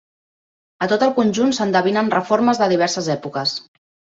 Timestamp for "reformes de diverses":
2.17-3.11